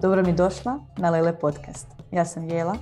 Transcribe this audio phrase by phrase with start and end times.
[0.00, 1.86] Dobro mi došla na Lele podcast.
[2.10, 2.74] Ja sam Jela,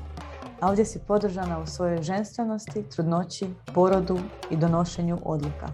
[0.61, 4.19] a ovdje si podržana u svojoj ženstvenosti, trudnoći, porodu
[4.51, 5.69] i donošenju odluka.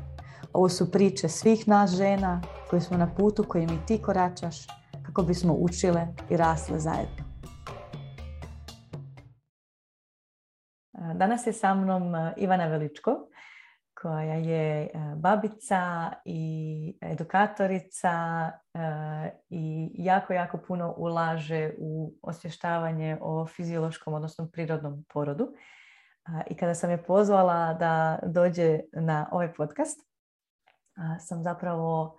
[0.52, 4.66] Ovo su priče svih nas žena koji smo na putu kojim i ti koračaš
[5.06, 7.24] kako bismo učile i rasle zajedno.
[11.14, 13.28] Danas je sa mnom Ivana Veličko,
[14.02, 18.10] koja je e, babica i edukatorica
[18.74, 18.78] e,
[19.50, 25.52] i jako, jako puno ulaže u osvještavanje o fiziološkom, odnosno prirodnom porodu.
[26.46, 30.00] I kada sam je pozvala da dođe na ovaj podcast,
[31.18, 32.18] sam zapravo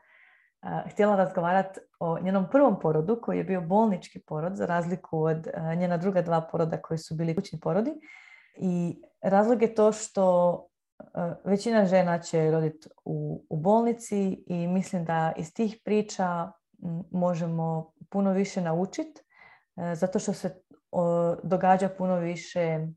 [0.92, 5.98] htjela razgovarati o njenom prvom porodu koji je bio bolnički porod za razliku od njena
[5.98, 7.92] druga dva poroda koji su bili kućni porodi.
[8.58, 10.73] I razlog je to što E,
[11.44, 16.52] većina žena će roditi u, u bolnici i mislim da iz tih priča
[17.12, 19.22] možemo puno više naučiti
[19.76, 20.62] e, zato što se
[21.44, 22.88] događa puno više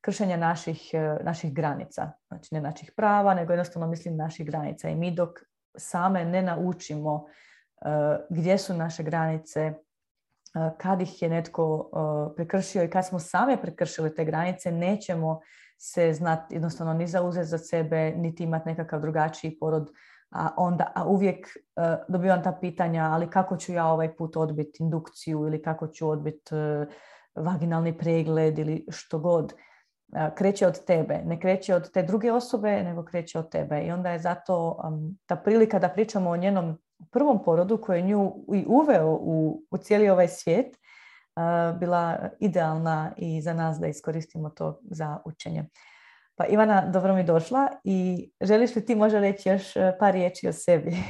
[0.00, 2.12] kršenja naših, e, naših granica.
[2.28, 4.88] Znači ne naših prava, nego jednostavno mislim naših granica.
[4.88, 5.38] I mi dok
[5.76, 7.26] same ne naučimo
[8.30, 9.72] gdje su naše granice,
[10.78, 11.90] kad ih je netko
[12.36, 15.40] prekršio i kad smo same prekršili te granice, nećemo
[15.84, 19.90] se znati jednostavno ni zauzeti za sebe, niti imati nekakav drugačiji porod.
[20.30, 24.82] A, onda, a uvijek uh, dobivam ta pitanja, ali kako ću ja ovaj put odbiti
[24.82, 26.86] indukciju ili kako ću odbiti uh,
[27.44, 29.52] vaginalni pregled ili što god.
[29.52, 31.20] Uh, kreće od tebe.
[31.24, 33.82] Ne kreće od te druge osobe, nego kreće od tebe.
[33.82, 36.78] I onda je zato um, ta prilika da pričamo o njenom
[37.10, 40.76] prvom porodu koji je nju i uveo u, u cijeli ovaj svijet
[41.80, 45.64] bila idealna i za nas da iskoristimo to za učenje.
[46.34, 50.48] Pa Ivana, dobro mi došla i želiš li ti možda reći još e, par riječi
[50.48, 50.90] o sebi?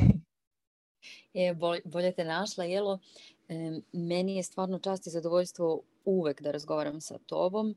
[1.33, 2.99] Je, bolje te našla, Jelo.
[3.93, 7.75] meni je stvarno čast i zadovoljstvo uvek da razgovaram sa tobom.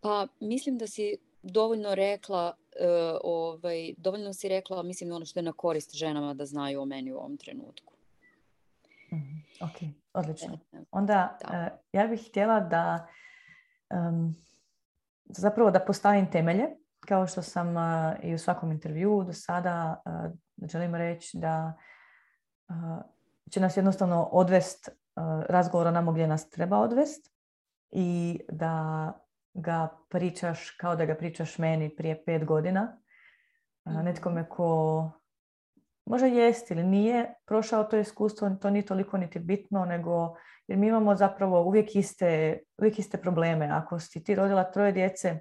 [0.00, 2.86] pa mislim da si dovoljno rekla, e,
[3.24, 7.12] ovaj, dovoljno si rekla, mislim ono što je na korist ženama da znaju o meni
[7.12, 7.92] u ovom trenutku.
[9.12, 10.58] Mhm, ok, odlično.
[10.90, 13.06] Onda uh, ja bih htjela da
[13.90, 14.34] um,
[15.24, 16.64] zapravo da postavim temelje,
[17.00, 17.82] kao što sam uh,
[18.22, 21.72] i u svakom intervju do sada uh, želim reći da
[23.50, 24.88] će nas jednostavno odvest
[25.48, 27.32] razgovor onamo gdje nas treba odvest
[27.90, 29.12] i da
[29.54, 33.00] ga pričaš kao da ga pričaš meni prije pet godina.
[33.88, 34.04] Mhm.
[34.04, 35.10] Netkome ko
[36.06, 40.34] možda jest ili nije prošao to iskustvo, to nije toliko niti bitno, nego
[40.66, 43.68] jer mi imamo zapravo uvijek iste, uvijek iste probleme.
[43.72, 45.40] Ako si ti rodila troje djece,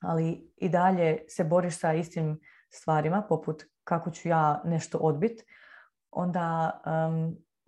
[0.00, 5.42] ali i dalje se boriš sa istim stvarima, poput kako ću ja nešto odbit,
[6.10, 6.80] onda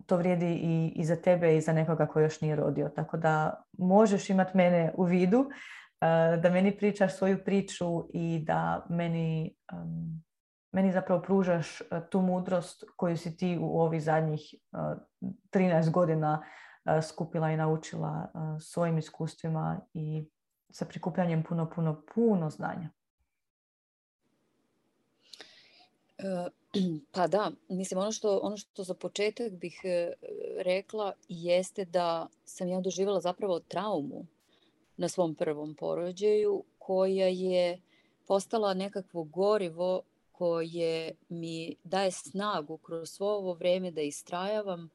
[0.05, 2.89] to vrijedi i, i za tebe i za nekoga koji još nije rodio.
[2.89, 8.85] Tako da možeš imati mene u vidu, uh, da meni pričaš svoju priču i da
[8.89, 9.55] meni
[10.75, 16.43] meni zapravo pružaš e, tu mudrost koju si ti u ovih zadnjih 13 e, godina
[16.85, 20.29] e, skupila i naučila svojim iskustvima i
[20.69, 22.89] sa prikupljanjem puno, puno, puno znanja.
[27.13, 29.81] Pa da, mislim ono što, ono što za početak bih
[30.57, 34.25] rekla jeste da sam ja doživjela zapravo traumu
[34.97, 37.81] na svom prvom porođaju koja je
[38.27, 40.01] postala nekakvo gorivo
[40.37, 44.89] koje mi daje snagu kroz svo ovo vrijeme da istrajavam uh,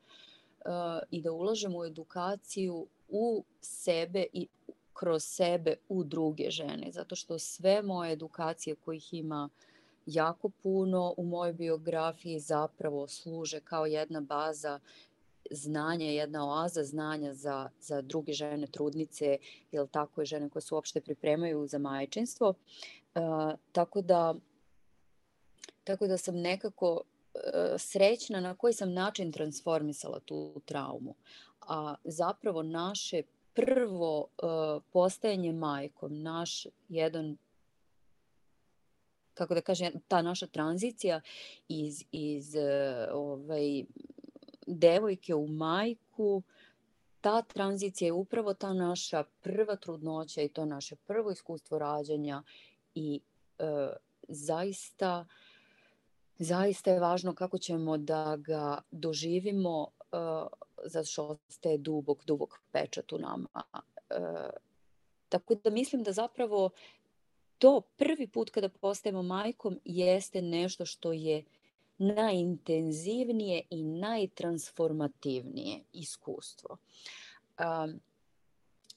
[1.11, 4.47] i da ulažem u edukaciju u sebe i
[4.93, 6.93] kroz sebe u druge žene.
[6.93, 9.49] Zato što sve moje edukacije kojih ima
[10.07, 14.81] jako puno u mojoj biografiji zapravo služe kao jedna baza
[15.51, 19.39] znanja, jedna oaza znanja za, za druge žene, trudnice
[19.73, 22.49] ili tako i žene koje se uopšte pripremaju za majčinstvo.
[23.15, 24.35] Uh, tako da
[25.85, 27.01] tako da sam nekako
[27.35, 27.39] e,
[27.79, 31.15] srećna na koji sam način transformisala tu traumu.
[31.61, 33.23] A zapravo naše
[33.55, 34.47] prvo e,
[34.93, 37.37] postajanje majkom, naš jedan
[39.35, 41.21] kako da kažem, ta naša tranzicija
[41.69, 43.85] iz, iz e, ovaj,
[44.67, 46.43] devojke u majku,
[47.21, 52.43] ta tranzicija je upravo ta naša prva trudnoća i to naše prvo iskustvo rađanja
[52.95, 53.21] i
[53.59, 53.65] e,
[54.29, 55.27] zaista
[56.41, 59.89] zaista je važno kako ćemo da ga doživimo uh,
[60.85, 63.49] zato što ostaje dubok, dubok pečat u nama.
[63.55, 64.51] Uh,
[65.29, 66.71] tako da mislim da zapravo
[67.59, 71.45] to prvi put kada postajemo majkom jeste nešto što je
[71.99, 76.77] najintenzivnije i najtransformativnije iskustvo.
[77.59, 78.01] Um,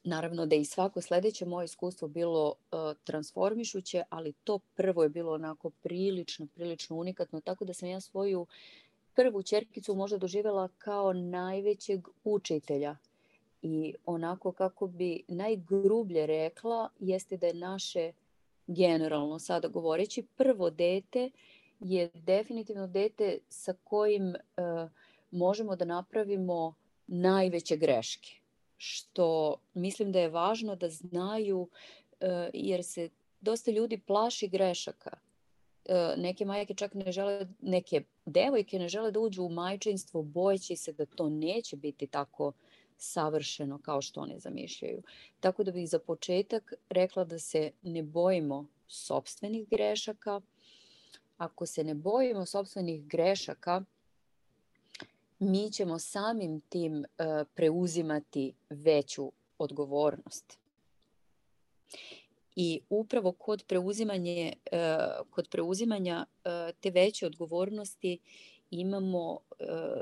[0.03, 5.33] naravno da i svako sledeće moje iskustvo bilo uh, transformišuće, ali to prvo je bilo
[5.33, 8.45] onako prilično, prilično unikatno, tako da sam ja svoju
[9.15, 12.97] prvu čerkicu možda doživjela kao najvećeg učitelja.
[13.61, 18.11] I onako kako bi najgrublje rekla, jeste da je naše,
[18.67, 21.29] generalno sada govoreći, prvo dete
[21.79, 24.89] je definitivno dete sa kojim uh,
[25.31, 26.73] možemo da napravimo
[27.07, 28.43] najveće greške.
[28.85, 31.69] Što mislim da je važno da znaju, uh,
[32.53, 33.09] jer se
[33.41, 35.12] dosta ljudi plaši grešaka.
[35.89, 40.75] Uh, neke majke čak ne žele, neke devojke ne žele da uđu u majčinstvo bojeći
[40.75, 42.51] se da to neće biti tako
[42.97, 45.01] savršeno kao što one zamišljaju.
[45.39, 50.41] Tako da bih za početak rekla da se ne bojimo sobstvenih grešaka,
[51.38, 53.83] ako se ne bojimo sobstvenih grešaka,
[55.39, 60.57] mi ćemo samim tim uh, preuzimati veću odgovornost.
[62.56, 68.19] I upravo kod preuzimanje, uh, kod preuzimanja uh, te veće odgovornosti
[68.71, 69.39] imamo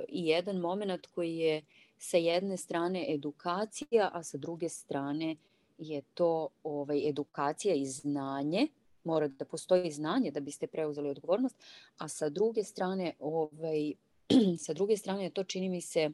[0.08, 1.62] i jedan moment koji je
[1.98, 5.36] sa jedne strane edukacija, a sa druge strane
[5.78, 8.68] je to ovaj, edukacija i znanje
[9.04, 11.56] mora da postoji znanje da biste preuzeli odgovornost,
[11.98, 13.94] a sa druge strane, ovaj,
[14.66, 16.10] sa druge strane to čini mi se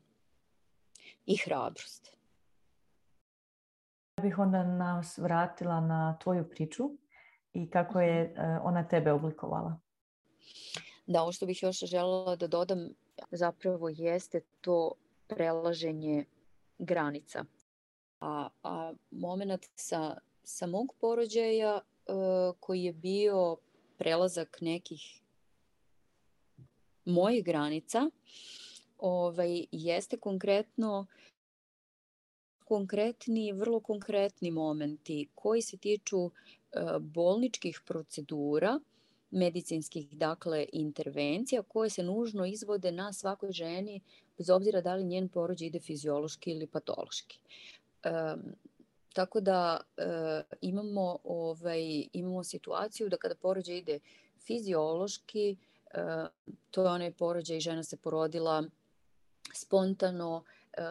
[1.26, 2.18] i hrabrost.
[4.18, 6.90] Ja bih onda nas vratila na tvoju priču
[7.54, 8.42] i kako je mhm.
[8.42, 9.80] eh, ona tebe oblikovala.
[11.06, 12.90] Da, ovo što bih još želela da dodam
[13.32, 14.92] zapravo jeste to
[15.28, 16.26] prelaženje
[16.78, 17.46] granica.
[18.20, 23.58] A, a moment sa, sa mog porođaja Eh, koji je bio
[23.98, 25.24] prelazak nekih
[27.08, 28.10] mojih granica
[28.98, 31.06] ovaj, jeste konkretno
[32.66, 36.32] konkretni, vrlo konkretni momenti koji se tiču uh,
[37.00, 38.80] bolničkih procedura,
[39.32, 44.02] medicinskih dakle intervencija koje se nužno izvode na svakoj ženi
[44.38, 47.40] bez obzira da li njen porođaj ide fiziološki ili patološki.
[48.06, 48.56] Um,
[49.18, 50.04] Tako da e,
[50.62, 54.00] imamo, ovaj, imamo situaciju da kada porođaj ide
[54.46, 55.56] fiziološki, e,
[56.72, 58.64] to je onaj porođaj, žena se porodila
[59.54, 60.44] spontano
[60.74, 60.82] e,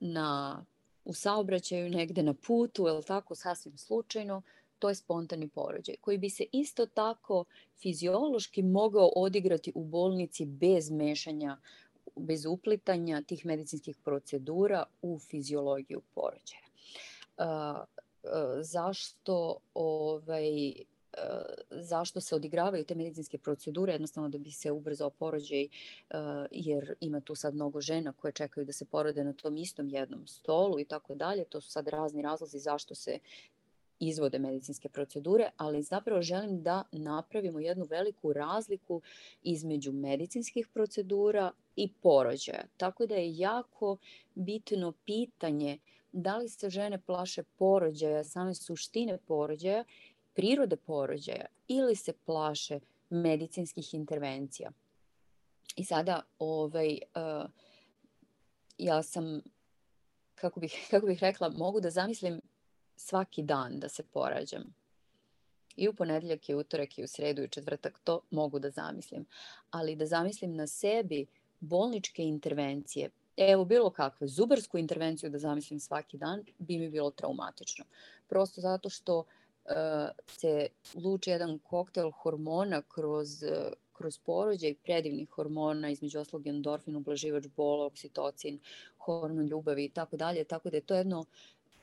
[0.00, 0.64] na,
[1.04, 4.42] u saobraćaju negde na putu, je tako, sasvim slučajno,
[4.78, 7.44] to je spontani porođaj, koji bi se isto tako
[7.82, 11.56] fiziološki mogao odigrati u bolnici bez mešanja,
[12.16, 16.62] bez uplitanja tih medicinskih procedura u fiziologiju porođaja.
[18.62, 20.72] Zašto ovaj,
[21.70, 25.68] zašto se odigravaju te medicinske procedure, jednostavno da bi se ubrzao porođaj,
[26.50, 30.26] jer ima tu sad mnogo žena koje čekaju da se porode na tom istom jednom
[30.26, 31.44] stolu i tako dalje.
[31.44, 33.18] To su sad razni razlozi zašto se
[33.98, 39.02] izvode medicinske procedure, ali zapravo želim da napravimo jednu veliku razliku
[39.42, 42.64] između medicinskih procedura i porođaja.
[42.76, 43.96] Tako da je jako
[44.34, 45.78] bitno pitanje
[46.12, 49.84] da li se žene plaše porođaja, same suštine porođaja,
[50.34, 52.80] prirode porođaja ili se plaše
[53.10, 54.72] medicinskih intervencija.
[55.76, 57.50] I sada ovaj, uh,
[58.78, 59.40] ja sam,
[60.34, 62.40] kako bih, kako bih rekla, mogu da zamislim
[62.96, 64.74] svaki dan da se porađam.
[65.76, 69.26] I u ponedeljak, i utorak, i u sredu, i četvrtak, to mogu da zamislim.
[69.70, 71.26] Ali da zamislim na sebi
[71.60, 77.84] bolničke intervencije, evo bilo kakve, zubarsku intervenciju da zamislim svaki dan, bi mi bilo traumatično.
[78.28, 79.24] Prosto zato što uh,
[80.26, 87.46] se luči jedan koktel hormona kroz, uh, kroz porođaj, predivnih hormona, između oslog endorfin, ublaživač
[87.56, 88.58] bola, oksitocin,
[88.98, 91.24] hormon ljubavi i tako dalje, tako da je to jedno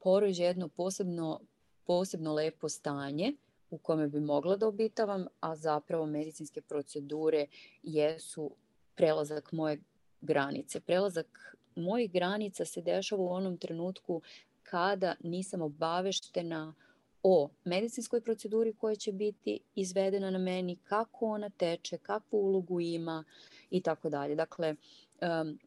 [0.04, 1.40] porođaj, jedno posebno,
[1.86, 3.34] posebno lepo stanje
[3.70, 7.46] u kome bi mogla da obitavam, a zapravo medicinske procedure
[7.84, 8.52] jesu
[8.96, 9.80] prelazak moje
[10.22, 10.80] granice.
[10.80, 14.22] Prelazak mojih granica se dešava u onom trenutku
[14.64, 16.74] kada nisam obaveštena
[17.24, 23.24] o medicinskoj proceduri koja će biti izvedena na meni, kako ona teče, kakvu ulogu ima
[23.70, 24.36] i tako dalje.
[24.36, 24.76] Dakle,
[25.22, 25.60] um,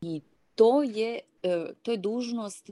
[0.00, 0.20] i
[0.54, 2.70] to je, uh, to je dužnost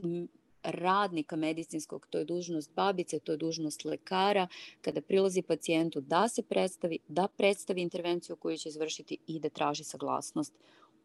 [0.63, 4.47] radnika medicinskog, to je dužnost babice, to je dužnost lekara,
[4.81, 9.83] kada prilazi pacijentu da se predstavi, da predstavi intervenciju koju će izvršiti i da traži
[9.83, 10.53] saglasnost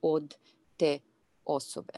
[0.03, 0.35] od
[0.77, 0.99] te
[1.45, 1.93] osobe.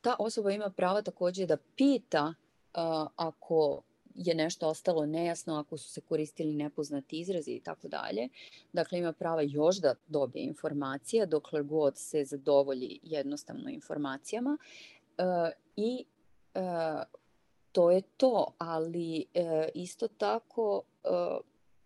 [0.00, 2.34] Ta osoba ima prava takođe da pita
[3.16, 3.82] ako
[4.14, 8.28] je nešto ostalo nejasno, ako su se koristili nepoznati izrazi i tako dalje.
[8.72, 14.58] Dakle, ima prava još da dobije informacija dokle god se zadovolji jednostavno informacijama.
[15.18, 15.22] E,
[15.76, 16.04] I
[16.54, 16.60] e,
[17.72, 21.08] to je to, ali e, isto tako e,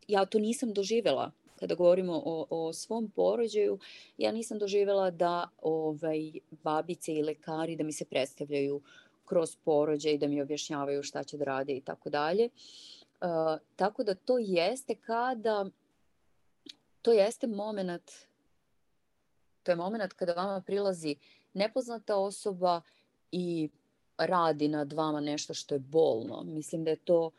[0.09, 1.31] ja to nisam doživela
[1.61, 3.79] kada govorimo o, o svom porođaju,
[4.19, 8.81] ja nisam doživela da ovaj, babice i lekari da mi se predstavljaju
[9.31, 12.49] kroz porođaj, da mi objašnjavaju šta će da rade i tako dalje.
[13.21, 15.67] Uh, tako da to jeste kada,
[17.03, 18.11] to jeste moment,
[19.63, 21.15] to je moment kada vama prilazi
[21.55, 22.81] nepoznata osoba
[23.33, 23.69] i
[24.19, 26.43] radi nad vama nešto što je bolno.
[26.43, 27.31] Mislim da je to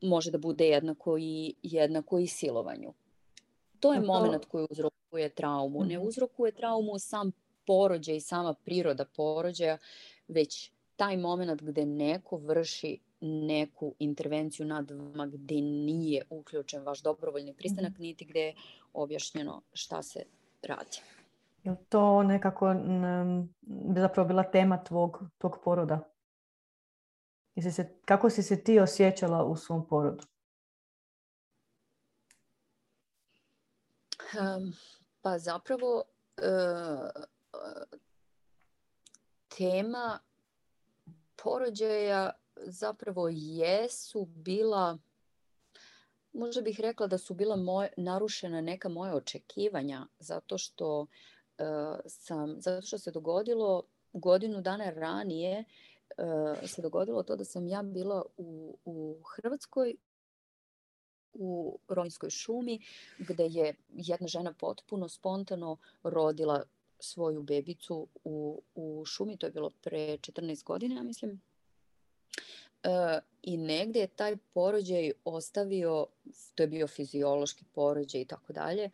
[0.00, 2.92] može da bude jednako i, jednako i silovanju.
[3.80, 5.84] To je moment koji uzrokuje traumu.
[5.84, 6.06] Ne mhm.
[6.06, 7.32] uzrokuje traumu sam
[7.66, 9.78] porođaj sama priroda porođaja,
[10.28, 17.54] već taj moment gde neko vrši neku intervenciju nad vama gde nije uključen vaš dobrovoljni
[17.54, 18.00] pristanak, mm -hmm.
[18.00, 18.54] niti gde je
[18.92, 20.24] objašnjeno šta se
[20.62, 21.00] radi.
[21.64, 23.54] Je to nekako m,
[23.96, 26.00] zapravo bila tema tvog, tvog poroda?
[27.54, 30.24] Jesi se, kako si se ti osjećala u svom porodu?
[34.34, 34.72] Um,
[35.22, 36.02] pa zapravo
[36.36, 37.24] uh,
[39.56, 40.18] tema
[41.36, 44.98] porođaja zapravo jesu bila
[46.32, 51.06] možda bih rekla da su bila moj, narušena neka moja očekivanja zato što uh,
[52.06, 53.82] sam zato što se dogodilo
[54.12, 55.64] godinu dana ranije
[56.18, 59.96] uh, se dogodilo to da sam ja bila u, u Hrvatskoj
[61.32, 62.80] u Ronjskoj šumi
[63.18, 66.62] gde je jedna žena potpuno spontano rodila
[67.04, 71.40] svoju bebicu u, u šumi, to je bilo pre 14 godina, ja mislim.
[72.82, 76.06] E, I negde je taj porođaj ostavio,
[76.54, 78.90] to je bio fiziološki porođaj i tako dalje,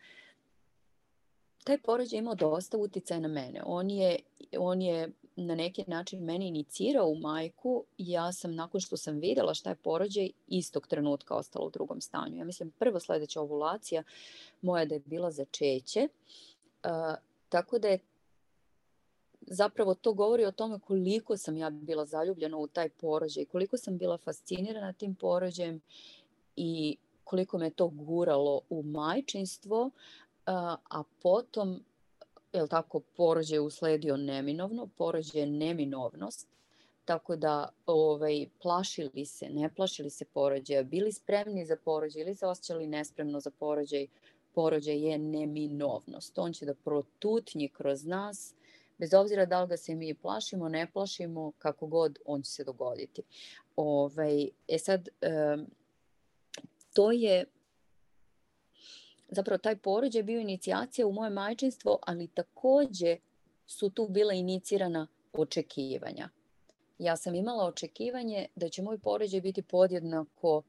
[1.65, 3.63] taj porođaj imao dosta uticaja na mene.
[3.67, 4.19] On je,
[4.59, 9.19] on je na neki način meni inicirao u majku i ja sam nakon što sam
[9.19, 12.37] videla šta je porođaj istog trenutka ostala u drugom stanju.
[12.37, 14.03] Ja mislim prva sledeća ovulacija
[14.63, 16.09] moja da je bila začeće.
[16.85, 16.91] Uh,
[17.51, 17.99] Tako da je
[19.41, 23.99] zapravo to govori o tome koliko sam ja bila zaljubljena u taj porođaj, koliko sam
[23.99, 25.81] bila fascinirana tim porođajem
[26.57, 29.91] i koliko me to guralo u majčinstvo,
[30.91, 31.85] a potom,
[32.53, 36.49] je tako, porođaj je usledio neminovno, porođaj je neminovnost,
[37.05, 42.47] tako da ovaj, plašili se, ne plašili se porođaja, bili spremni za porođaj ili se
[42.47, 44.07] osjećali nespremno za porođaj,
[44.55, 46.39] porođaj je neminovnost.
[46.39, 48.55] On će da protutnji kroz nas,
[48.99, 52.65] bez obzira da li ga se mi plašimo, ne plašimo, kako god, on će se
[52.65, 53.23] dogoditi.
[53.77, 55.09] Ovaj, e sad,
[56.93, 57.45] to je
[59.29, 63.17] zapravo taj porođaj bio inicijacija u moje majčinstvo, ali takođe
[63.67, 66.29] su tu bila inicirana očekivanja.
[66.99, 70.65] Ja sam imala očekivanje da će moj porođaj biti podjednako uh,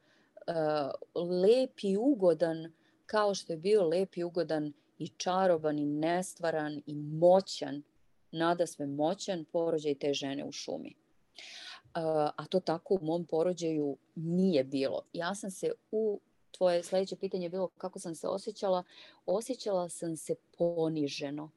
[1.41, 2.71] lep i ugodan
[3.11, 7.83] kao što je bio lep i ugodan i čaroban i nestvaran i moćan,
[8.31, 10.95] nada sve moćan porođaj te žene u šumi.
[11.93, 15.01] A to tako u mom porođaju nije bilo.
[15.13, 16.19] Ja sam se u
[16.51, 18.83] tvoje sledeće pitanje je bilo kako sam se osjećala.
[19.25, 21.51] Osjećala sam se poniženo.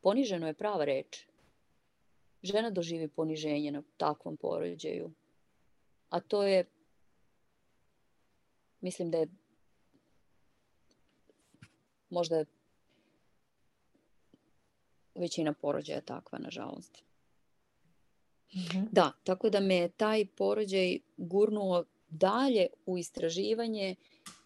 [0.00, 1.26] Poniženo je prava reč.
[2.42, 5.10] Žena doživi poniženje na takvom porođaju.
[6.10, 6.64] A to je,
[8.80, 9.43] mislim da je
[12.14, 12.44] možda
[15.14, 17.02] većina porođaja takva, nažalost.
[18.54, 18.88] Mm -hmm.
[18.92, 23.94] Da, tako da me taj porođaj gurnuo dalje u istraživanje,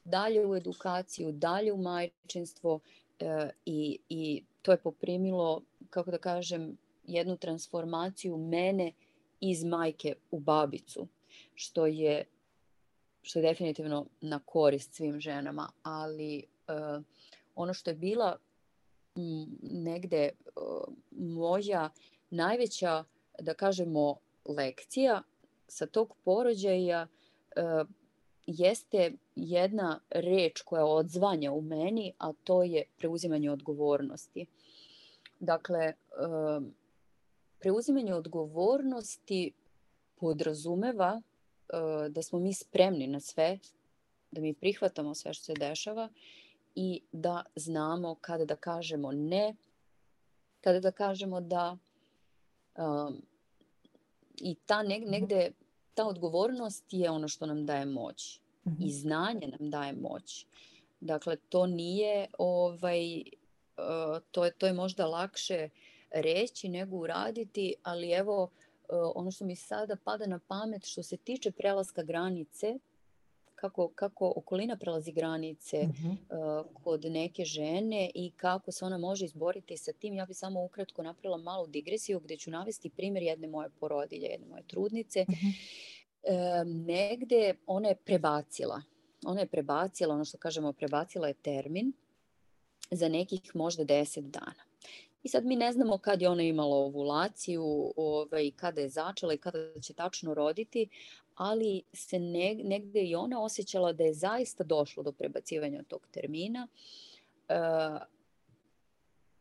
[0.04, 2.80] dalje u edukaciju, dalje u majčinstvo
[3.18, 8.92] e, i, i to je poprimilo, kako da kažem, jednu transformaciju mene
[9.40, 11.08] iz majke u babicu,
[11.54, 12.24] što je
[13.22, 17.04] što je definitivno na korist svim ženama, ali uh,
[17.58, 18.36] ono što je bila
[19.62, 20.30] negde
[21.10, 21.90] moja
[22.30, 23.04] najveća,
[23.40, 25.22] da kažemo, lekcija
[25.68, 27.06] sa tog porođaja
[28.46, 34.46] jeste jedna reč koja odzvanja u meni, a to je preuzimanje odgovornosti.
[35.40, 35.92] Dakle,
[37.58, 39.52] preuzimanje odgovornosti
[40.16, 41.22] podrazumeva
[42.10, 43.58] da smo mi spremni na sve,
[44.30, 46.08] da mi prihvatamo sve što se dešava
[46.80, 49.54] i da znamo kada da kažemo ne,
[50.60, 51.76] kada da kažemo da
[52.76, 53.22] um,
[54.36, 55.10] i ta neg, mhm.
[55.10, 55.50] negde
[55.94, 58.40] ta odgovornost je ono što nam daje moć.
[58.66, 58.88] I mhm.
[58.88, 60.46] znanje nam daje moć.
[61.00, 63.22] Dakle, to nije ovaj,
[64.30, 65.68] to je, to je možda lakše
[66.10, 68.50] reći nego uraditi, ali evo
[68.88, 72.78] ono što mi sada pada na pamet što se tiče prelaska granice,
[73.60, 76.10] kako, kako okolina prelazi granice mhm.
[76.84, 80.14] kod neke žene i kako se ona može izboriti sa tim.
[80.14, 84.46] Ja bih samo ukratko napravila malu digresiju gdje ću navesti primjer jedne moje porodilje, jedne
[84.46, 85.26] moje trudnice.
[85.28, 85.34] mm
[86.64, 88.82] negde ona je prebacila.
[89.26, 91.92] Ona je prebacila, ono što kažemo prebacila je termin
[92.90, 94.68] za nekih možda 10 dana.
[95.22, 99.38] I sad mi ne znamo kad je ona imala ovulaciju, ovaj, kada je začela i
[99.38, 100.88] kada će tačno roditi,
[101.38, 102.18] ali se
[102.64, 106.68] negde i ona osjećala da je zaista došlo do prebacivanja tog termina.
[107.48, 107.54] E,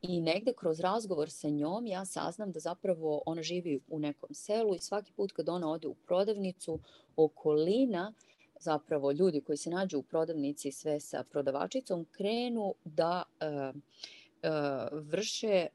[0.01, 4.75] I negde kroz razgovor sa njom ja saznam da zapravo ona živi u nekom selu
[4.75, 6.80] i svaki put kad ona ode u prodavnicu,
[7.16, 8.13] okolina,
[8.60, 13.72] zapravo ljudi koji se nađu u prodavnici sve sa prodavačicom, krenu da e, e,
[14.92, 15.68] vrše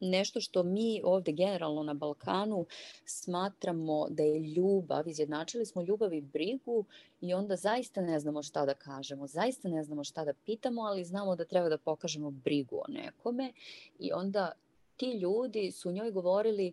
[0.00, 2.66] nešto što mi ovdje generalno na Balkanu
[3.04, 5.08] smatramo da je ljubav.
[5.08, 6.84] Izjednačili smo ljubav i brigu
[7.20, 11.04] i onda zaista ne znamo šta da kažemo, zaista ne znamo šta da pitamo, ali
[11.04, 13.52] znamo da treba da pokažemo brigu o nekome
[13.98, 14.52] i onda
[14.96, 16.72] ti ljudi su njoj govorili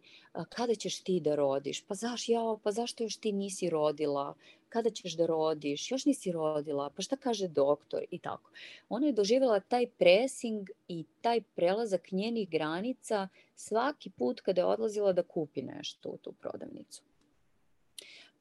[0.49, 4.33] kada ćeš ti da rodiš, pa zaš ja, pa zašto još ti nisi rodila,
[4.77, 8.51] kada ćeš da rodiš, još nisi rodila, pa šta kaže doktor i tako.
[8.89, 15.13] Ona je doživjela taj pressing i taj prelazak njenih granica svaki put kada je odlazila
[15.13, 17.01] da kupi nešto u tu prodavnicu.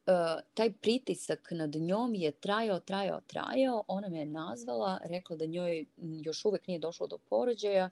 [0.07, 3.85] E, taj pritisak nad njom je trajao, trajao, trajao.
[3.89, 7.91] Ona me je nazvala, rekla da njoj još uvijek nije došlo do porođaja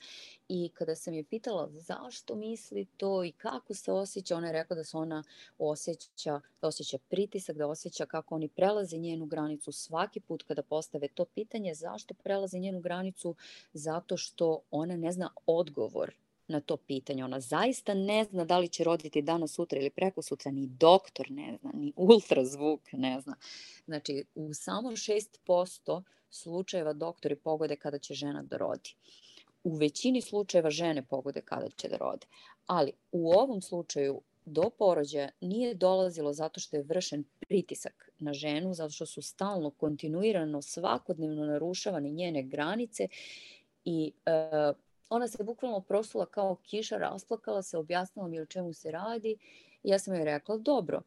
[0.49, 4.77] i kada sam je pitala zašto misli to i kako se osjeća, ona je rekla
[4.77, 5.23] da se ona
[5.59, 11.09] osjeća, da osjeća pritisak, da osjeća kako oni prelaze njenu granicu svaki put kada postave
[11.09, 11.75] to pitanje.
[11.75, 13.35] Zašto prelaze njenu granicu?
[13.73, 16.15] Zato što ona ne zna odgovor
[16.49, 17.25] na to pitanje.
[17.25, 20.51] Ona zaista ne zna da li će roditi danas, sutra ili preko sutra.
[20.53, 23.37] Ni doktor ne zna, ni ultrazvuk ne zna.
[23.87, 28.95] Znači, u samo 6% slučajeva doktori pogode kada će žena da rodi.
[29.65, 32.27] U većini slučajeva žene pogode kada će da rode.
[32.67, 38.75] Ali u ovom slučaju do porođaja nije dolazilo zato što je vršen pritisak na ženu,
[38.75, 43.09] zato što su stalno, kontinuirano, svakodnevno narušavane njene granice
[43.85, 44.73] i e,
[45.09, 49.37] ona se bukvalno prosula kao kiša, rasplakala se, objasnila mi o čemu se radi.
[49.83, 51.03] I ja sam joj rekla, dobro,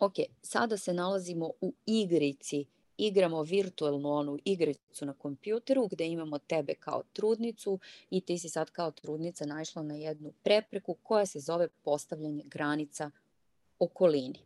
[0.00, 2.64] ok, sada se nalazimo u igrici,
[2.98, 7.78] igramo virtualnu onu igricu na kompjuteru gdje imamo tebe kao trudnicu
[8.10, 13.10] i ti si sad kao trudnica naišla na jednu prepreku koja se zove postavljanje granica
[13.78, 14.38] okolini.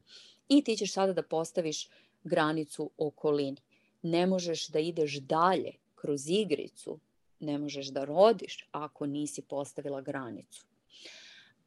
[0.49, 1.89] I ti ćeš sada da postaviš
[2.25, 3.57] granicu okolini.
[4.03, 6.99] Ne možeš da ideš dalje kroz igricu
[7.45, 10.67] ne možeš da rodiš ako nisi postavila granicu.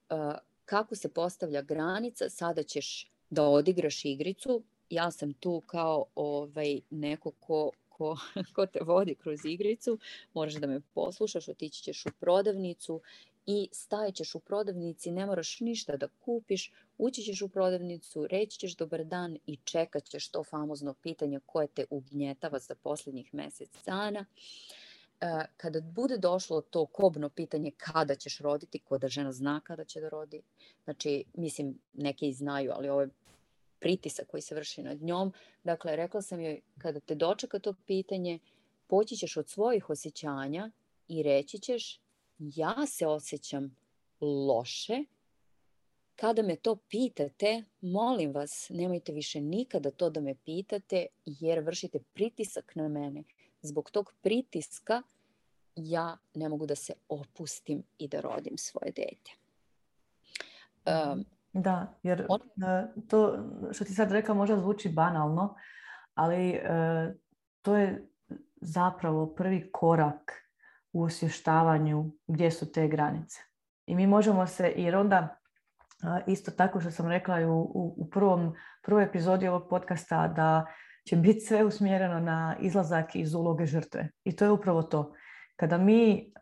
[0.10, 0.16] E,
[0.66, 2.30] kako se postavlja granica?
[2.30, 4.64] Sada ćeš da odigraš igricu.
[4.90, 8.18] Ja sam tu kao ovaj, neko ko, ko,
[8.56, 10.00] ko te vodi kroz igricu.
[10.34, 13.02] Moraš da me poslušaš, otići ćeš u prodavnicu
[13.46, 13.70] i
[14.14, 19.04] ćeš u prodavnici, ne moraš ništa da kupiš, ući ćeš u prodavnicu, reći ćeš dobar
[19.06, 24.20] dan i čekat ćeš to famozno pitanje koje te ugnjetava za posljednjih mjesec dana.
[24.20, 24.87] E,
[25.58, 30.02] kada bude došlo to kobno pitanje kada ćeš roditi, ko da žena zna kada će
[30.02, 30.42] da rodi,
[30.84, 33.10] znači, mislim, neke i znaju, ali ovo je
[33.80, 35.34] pritisak koji se vrši nad njom.
[35.64, 38.40] Dakle, rekla sam joj, kada te dočeka to pitanje,
[38.88, 40.72] poći ćeš od svojih osjećanja
[41.08, 42.02] i reći ćeš,
[42.40, 43.76] ja se osjećam
[44.22, 45.04] loše,
[46.16, 52.00] kada me to pitate, molim vas, nemojte više nikada to da me pitate jer vršite
[52.14, 53.24] pritisak na mene
[53.68, 55.02] zbog tog pritiska
[55.76, 59.32] ja ne mogu da se opustim i da rodim svoje dete.
[61.54, 62.26] da, jer e,
[63.10, 63.38] to
[63.72, 65.56] što ti sad rekla možda zvuči banalno,
[66.14, 66.62] ali e,
[67.62, 68.08] to je
[68.62, 70.32] zapravo prvi korak
[70.94, 73.40] u osvještavanju gdje su te granice.
[73.86, 75.38] I mi možemo se, jer onda
[76.28, 80.66] isto tako što sam rekla u, u, u prvom, prvoj epizodi ovog podcasta da
[81.08, 84.10] će biti sve usmjereno na izlazak iz uloge žrtve.
[84.24, 85.14] I to je upravo to.
[85.56, 86.34] Kada mi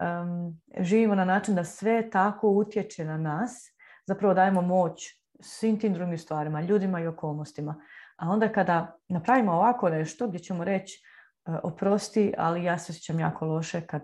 [0.79, 3.71] živimo na način da sve tako utječe na nas,
[4.07, 7.75] zapravo dajemo moć svim tim drugim stvarima, ljudima i okolnostima.
[8.15, 11.03] A onda kada napravimo ovako nešto gdje ćemo reći
[11.45, 14.01] e, oprosti, ali ja se osjećam jako loše kad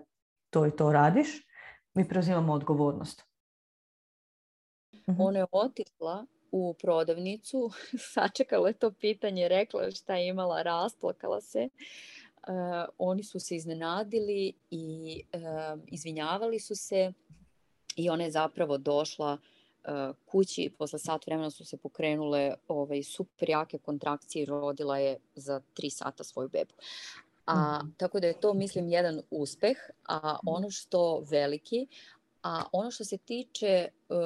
[0.50, 1.28] to i to radiš,
[1.94, 3.24] mi preuzimamo odgovornost.
[5.08, 5.20] Mhm.
[5.20, 7.70] Ona je otišla u prodavnicu,
[8.14, 11.68] sačekala je to pitanje, rekla šta je imala, rasplakala se.
[12.48, 12.54] Uh,
[12.98, 17.12] oni su se iznenadili i uh, izvinjavali su se
[17.96, 23.50] i ona je zapravo došla uh, kući, posle sat vremena su se pokrenule ovaj, super
[23.50, 26.74] jake kontrakcije i rodila je za tri sata svoju bebu.
[27.46, 27.94] A, mm.
[27.96, 30.48] Tako da je to, mislim, jedan uspeh, a mhm.
[30.48, 31.86] ono što veliki,
[32.42, 34.16] a ono što se tiče uh,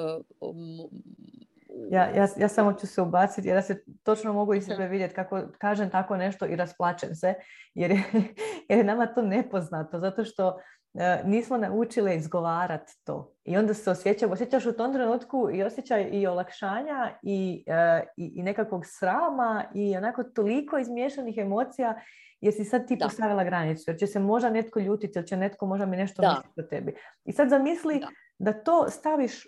[1.91, 5.15] ja, ja, ja samo ću se ubaciti jer ja se točno mogu i sebe vidjeti
[5.15, 7.33] kako kažem tako nešto i rasplačem se
[7.73, 8.03] jer je,
[8.69, 10.59] jer je nama to nepoznato zato što
[10.93, 13.33] e, nismo naučile izgovarati to.
[13.43, 18.33] I onda se osjećaš, osjećaš u tom trenutku i osjećaj i olakšanja i, e, i,
[18.35, 22.01] i nekakvog srama i onako toliko izmiješanih emocija
[22.41, 25.65] jer si sad ti postavila granicu, jer će se možda netko ljutiti, ili će netko
[25.65, 26.95] možda mi nešto misliti o tebi.
[27.25, 28.07] I sad zamisli da.
[28.51, 29.47] da to staviš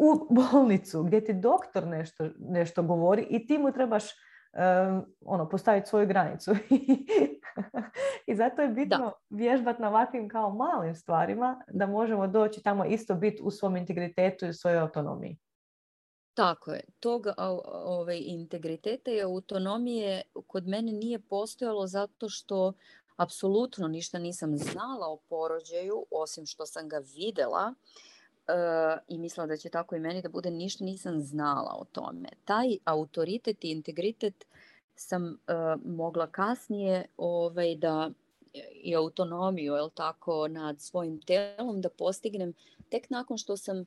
[0.00, 5.88] u bolnicu gdje ti doktor nešto, nešto govori i ti mu trebaš um, ono, postaviti
[5.88, 6.50] svoju granicu.
[8.26, 13.14] I zato je bitno vježbati na ovakvim kao malim stvarima da možemo doći tamo isto
[13.14, 15.38] biti u svom integritetu i u svojoj autonomiji.
[16.34, 16.80] Tako je.
[17.00, 17.26] Tog
[17.84, 22.72] ovaj, integriteta i autonomije kod mene nije postojalo zato što
[23.16, 27.74] apsolutno ništa nisam znala o porođaju, osim što sam ga videla
[29.08, 32.28] i mislila da će tako i meni da bude, ništa nisam znala o tome.
[32.44, 34.46] Taj autoritet i integritet
[34.94, 38.10] sam uh, mogla kasnije ovaj, da
[38.82, 42.54] i autonomiju, je tako, nad svojim telom da postignem
[42.88, 43.84] tek nakon što sam uh,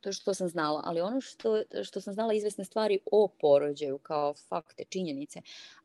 [0.00, 4.34] to što sam znala, ali ono što, što sam znala izvesne stvari o porođaju kao
[4.34, 5.40] fakte, činjenice,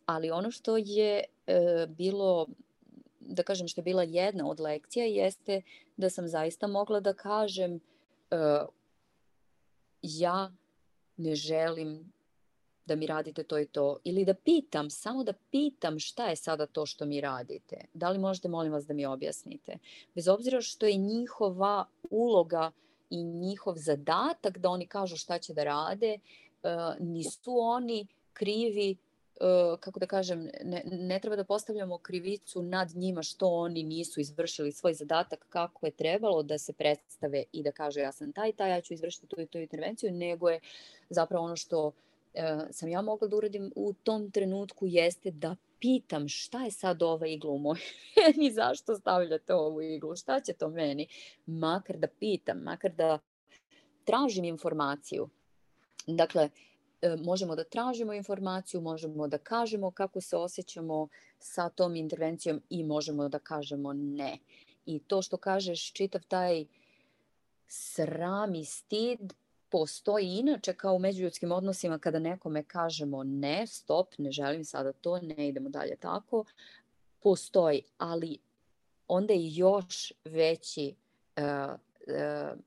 [0.05, 2.47] ali ono što je uh, bilo
[3.21, 5.61] da kažem što je bila jedna od lekcija jeste
[5.97, 8.67] da sam zaista mogla da kažem uh,
[10.01, 10.51] ja
[11.17, 12.11] ne želim
[12.85, 16.65] da mi radite to i to ili da pitam, samo da pitam šta je sada
[16.65, 17.85] to što mi radite.
[17.93, 19.77] Da li možete, molim vas, da mi objasnite.
[20.15, 22.71] Bez obzira što je njihova uloga
[23.09, 26.19] i njihov zadatak da oni kažu šta će da rade,
[26.63, 29.10] uh, nisu oni krivi E,
[29.79, 34.71] kako da kažem, ne, ne treba da postavljamo krivicu nad njima što oni nisu izvršili
[34.71, 38.71] svoj zadatak kako je trebalo da se predstave i da kaže ja sam taj, taj,
[38.71, 40.59] ja ću izvršiti tu i tu intervenciju, nego je
[41.09, 41.91] zapravo ono što
[42.33, 47.03] e, sam ja mogla da uradim u tom trenutku jeste da pitam šta je sad
[47.03, 47.81] ova igla u mojoj
[48.17, 51.07] meni, zašto stavljate ovu iglu, šta će to meni,
[51.45, 53.19] makar da pitam, makar da
[54.03, 55.29] tražim informaciju.
[56.07, 56.49] Dakle,
[57.23, 61.07] možemo da tražimo informaciju, možemo da kažemo kako se osjećamo
[61.39, 64.37] sa tom intervencijom i možemo da kažemo ne.
[64.85, 66.65] I to što kažeš, čitav taj
[67.67, 69.33] sram i stid
[69.69, 75.19] postoji inače kao u međuljudskim odnosima kada nekome kažemo ne, stop, ne želim sada to,
[75.19, 76.45] ne idemo dalje tako,
[77.19, 78.37] postoji, ali
[79.07, 80.95] onda je još veći
[81.37, 81.75] uh,
[82.07, 82.59] uh,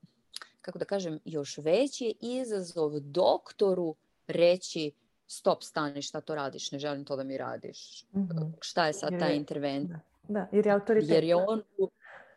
[0.61, 3.95] kako da kažem, još veći izazov doktoru
[4.27, 4.91] reći
[5.27, 8.03] stop, stani, šta to radiš, ne želim to da mi radiš.
[8.03, 8.55] Mm-hmm.
[8.61, 9.99] Šta je sad ta intervencija?
[10.27, 11.09] Da, da, jer je autoritet.
[11.09, 11.61] Jer je on,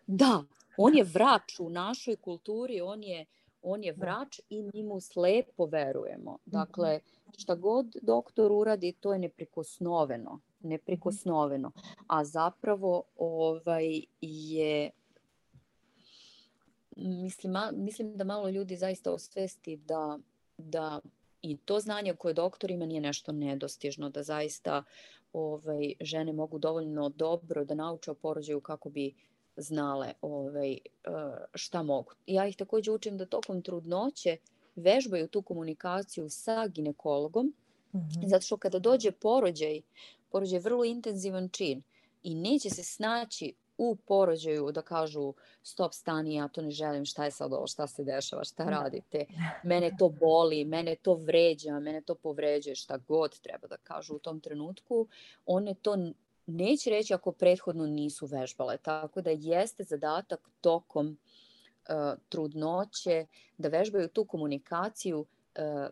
[0.07, 0.45] da,
[0.77, 3.27] on je vrač u našoj kulturi, on je,
[3.63, 6.33] on je vrač i mi mu slepo verujemo.
[6.33, 6.57] Mhm.
[6.57, 7.01] Dakle,
[7.39, 10.41] šta god doktor uradi, to je neprikosnoveno.
[10.61, 11.73] Neprikosnoveno.
[12.07, 14.91] A zapravo ovaj je
[16.97, 20.19] mislim, mislim da malo ljudi zaista osvesti da,
[20.59, 21.01] da
[21.43, 24.85] i to znanje koje doktor ima nije nešto nedostižno, da zaista
[25.33, 29.15] ovaj, žene mogu dovoljno dobro da nauče o porođaju kako bi
[29.57, 30.79] znale ovaj, eh,
[31.55, 32.13] šta mogu.
[32.27, 34.37] Ja ih takođe učim da tokom trudnoće
[34.77, 38.29] vežbaju tu komunikaciju sa ginekologom, mm -hmm.
[38.29, 39.81] zato što kada dođe porođaj,
[40.31, 41.83] porođaj je vrlo intenzivan čin
[42.23, 47.25] i neće se snaći u porođaju da kažu stop stani, ja to ne želim, šta
[47.25, 48.71] je sad ovo, šta se dešava, šta da.
[48.71, 49.25] radite,
[49.71, 54.19] mene to boli, mene to vređa, mene to povređuje, šta god treba da kažu u
[54.19, 55.07] tom trenutku,
[55.47, 55.97] one to
[56.47, 58.77] neće reći ako prethodno nisu vežbale.
[58.77, 61.19] Tako da jeste zadatak tokom
[61.89, 63.27] uh, trudnoće
[63.59, 65.27] da vežbaju tu komunikaciju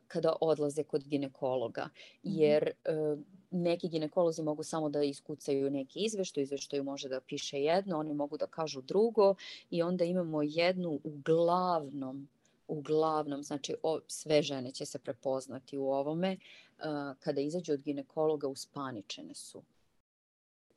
[0.09, 1.83] kada odlaze kod ginekologa.
[1.83, 2.35] Mhm.
[2.35, 3.19] Jer uh,
[3.51, 8.37] neki ginekolozi mogu samo da iskucaju neki izveštaj, izveštaju može da piše jedno, oni mogu
[8.37, 9.35] da kažu drugo
[9.71, 12.29] i onda imamo jednu uglavnom
[12.69, 16.37] uglavnom, znači o, sve žene će se prepoznati u ovome,
[16.79, 16.85] uh,
[17.21, 19.63] kada izađu od ginekologa uspaničene su.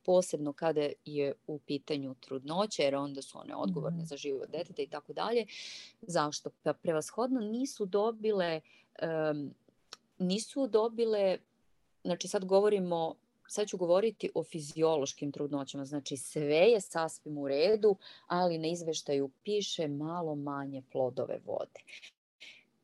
[0.03, 4.05] Posebno kada je u pitanju trudnoće, jer onda su one odgovorne mm.
[4.05, 5.45] za život deteta i tako dalje.
[6.01, 6.49] Zašto?
[6.63, 8.61] Pa prevashodno nisu dobile
[9.31, 9.53] um,
[10.19, 11.37] nisu dobile,
[12.03, 13.15] znači sad govorimo
[13.47, 17.95] sad ću govoriti o fiziološkim trudnoćama, znači sve je sasvim u redu,
[18.27, 21.79] ali na izveštaju piše malo manje plodove vode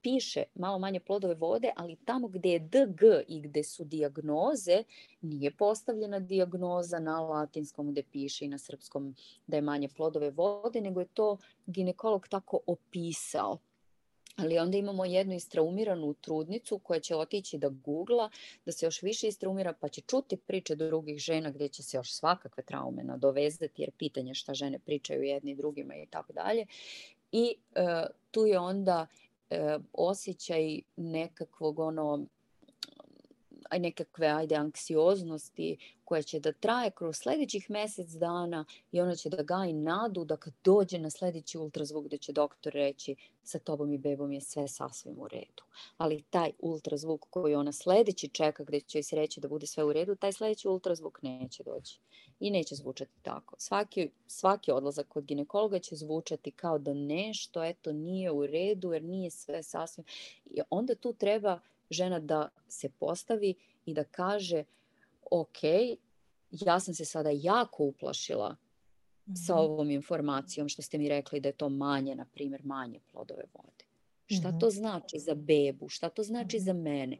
[0.05, 4.83] piše malo manje plodove vode, ali tamo gde je DG i gde su diagnoze,
[5.21, 9.15] nije postavljena diagnoza na latinskom gde piše i na srpskom
[9.47, 13.57] da je manje plodove vode, nego je to ginekolog tako opisao.
[14.35, 18.29] Ali onda imamo jednu istraumiranu trudnicu koja će otići da googla,
[18.65, 22.13] da se još više istraumira, pa će čuti priče drugih žena gde će se još
[22.13, 26.65] svakakve traume nadovezati, jer pitanje šta žene pričaju jedni drugima i tako dalje.
[27.31, 29.07] I e, tu je onda
[29.49, 32.25] e, osjećaj nekakvog ono
[33.79, 39.43] nekakve ajde anksioznosti koja će da traje kroz sledećih mesec dana i ona će da
[39.43, 43.97] gaji nadu da kad dođe na sledeći ultrazvuk da će doktor reći sa tobom i
[43.97, 45.63] bebom je sve sasvim u redu.
[45.97, 49.93] Ali taj ultrazvuk koji ona sledeći čeka gde će se reći da bude sve u
[49.93, 51.99] redu, taj sledeći ultrazvuk neće doći
[52.39, 53.55] i neće zvučati tako.
[53.57, 59.03] Svaki, svaki odlazak kod ginekologa će zvučati kao da nešto eto nije u redu jer
[59.03, 60.05] nije sve sasvim.
[60.45, 64.63] I onda tu treba žena da se postavi i da kaže
[65.31, 65.63] ok,
[66.51, 69.45] ja sam se sada jako uplašila mm -hmm.
[69.47, 69.63] sa mhm.
[69.63, 73.85] ovom informacijom što ste mi rekli da je to manje, na primjer, manje plodove vode.
[74.27, 74.59] Šta mm -hmm.
[74.59, 75.89] to znači za bebu?
[75.89, 76.63] Šta to znači mm -hmm.
[76.63, 77.17] za mene?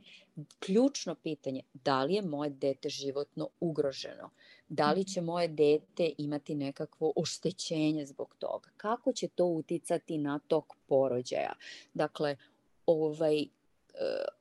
[0.60, 4.30] Ključno pitanje, da li je moje dete životno ugroženo?
[4.70, 8.70] Da li će moje dete imati nekakvo oštećenje zbog toga?
[8.78, 11.54] Kako će to uticati na tok porođaja?
[11.94, 12.38] Dakle,
[12.86, 13.46] ovaj,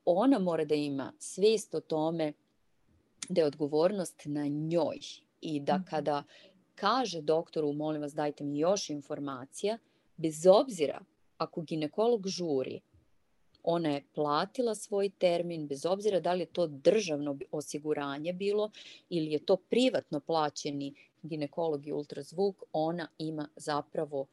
[0.04, 2.32] ona mora da ima svest o tome
[3.28, 4.98] da je odgovornost na njoj
[5.40, 5.84] i da mhm.
[5.90, 6.22] kada
[6.74, 9.78] kaže doktoru, molim vas dajte mi još informacija,
[10.16, 11.00] bez obzira
[11.38, 12.80] ako ginekolog žuri,
[13.62, 18.70] ona je platila svoj termin, bez obzira da li je to državno osiguranje bilo
[19.08, 24.26] ili je to privatno plaćeni ginekolog i ultrazvuk, ona ima zapravo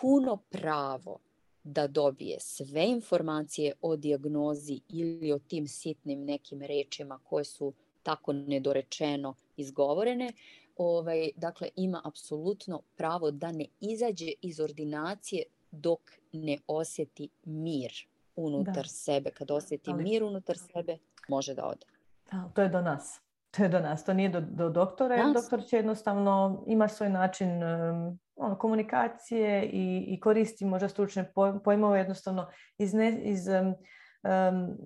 [0.00, 1.18] puno pravo
[1.64, 8.32] da dobije sve informacije o dijagnozi ili o tim sitnim nekim rečima koje su tako
[8.32, 10.32] nedorečeno izgovorene,
[10.76, 16.00] ovaj, dakle ima apsolutno pravo da ne izađe iz ordinacije dok
[16.32, 17.92] ne osjeti mir
[18.36, 18.88] unutar da.
[18.88, 19.30] sebe.
[19.30, 20.02] Kad osjeti Ali...
[20.02, 21.86] mir unutar sebe, može da ode.
[22.32, 23.20] Da, to je do nas.
[23.50, 27.08] To je do nas, to nije do, do doktora, jer doktor će jednostavno, ima svoj
[27.08, 31.32] način um, ono, komunikacije i, i koristi možda stručne
[31.64, 34.76] pojmove jednostavno iz, ne, iz um,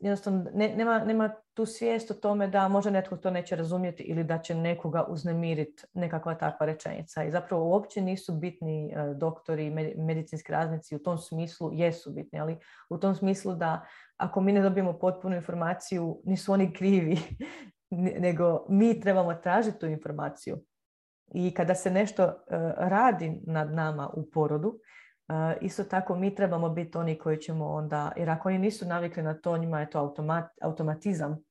[0.00, 4.24] jednostavno ne, nema, nema tu svijest o tome da možda netko to neće razumjeti ili
[4.24, 7.24] da će nekoga uznemiriti nekakva takva rečenica.
[7.24, 12.58] I zapravo uopće nisu bitni uh, doktori, medicinski raznici u tom smislu, jesu bitni, ali
[12.90, 17.18] u tom smislu da ako mi ne dobijemo potpunu informaciju, nisu oni krivi,
[17.90, 20.58] nego mi trebamo tražiti tu informaciju.
[21.34, 22.32] I kada se nešto uh,
[22.76, 28.12] radi nad nama u porodu, uh, isto tako mi trebamo biti oni koji ćemo onda,
[28.16, 31.44] jer ako oni nisu navikli na to, njima je to automat, automatizam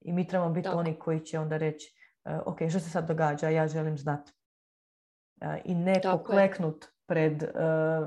[0.00, 3.48] i mi trebamo biti oni koji će onda reći uh, ok, što se sad događa,
[3.48, 4.32] ja želim znati.
[5.64, 6.88] I ne Tako pokleknut je.
[7.06, 7.44] pred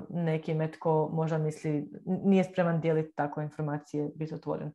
[0.09, 4.71] nekim tko možda misli, nije spreman dijeliti takve informacije, biti otvoren.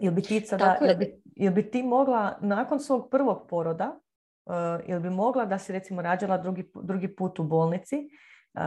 [0.00, 4.00] Jel bi ti sada, jel bi, jel bi ti mogla nakon svog prvog poroda
[4.50, 7.96] uh, jel bi mogla da se recimo rađala drugi, drugi put u bolnici,
[8.54, 8.60] uh,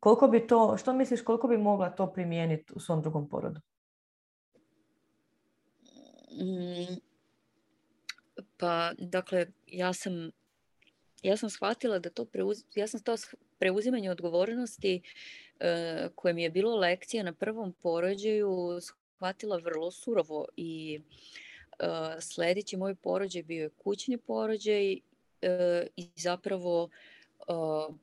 [0.00, 3.60] koliko bi to, što misliš koliko bi mogla to primijeniti u svom drugom porodu?
[6.32, 7.00] Mm,
[8.56, 10.30] pa, dakle, ja sam
[11.22, 13.14] ja sam shvatila da to preuz, ja sam to
[13.58, 18.80] preuzimanje odgovornosti uh, koje mi je bilo lekcija na prvom porođaju
[19.18, 26.88] shvatila vrlo surovo i uh, sledeći moj porođaj bio je kućni porođaj uh, i zapravo
[27.48, 27.94] uh,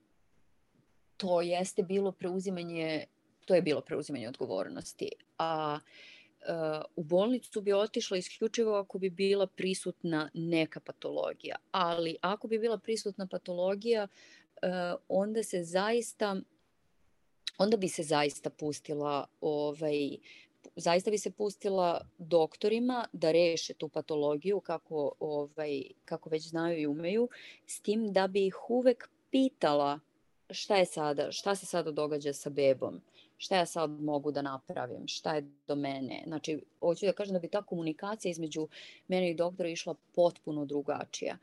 [1.18, 3.06] to jeste bilo preuzimanje
[3.46, 5.10] to je bilo preuzimanje odgovornosti.
[5.38, 11.56] A uh, u bolnicu bi otišla isključivo ako bi bila prisutna neka patologija.
[11.72, 16.36] Ali ako bi bila prisutna patologija, uh, onda se zaista
[17.58, 20.18] onda bi se zaista pustila ovaj
[20.76, 26.88] zaista bi se pustila doktorima da reše tu patologiju kako, ovaj, kako već znaju i
[26.88, 27.30] umeju,
[27.66, 30.00] s tim da bi ih uvek pitala
[30.50, 33.02] šta je sada, šta se sada događa sa bebom,
[33.38, 36.24] šta ja sad mogu da napravim, šta je do mene.
[36.28, 38.68] Znači, hoću da kažem da bi ta komunikacija između
[39.08, 41.38] mene i doktora išla potpuno drugačija.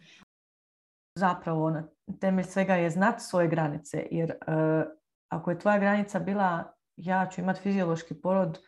[1.18, 1.88] Zapravo, na
[2.20, 4.92] temelj svega je znat svoje granice, jer uh,
[5.28, 8.58] ako je tvoja granica bila ja ću imati fiziološki porod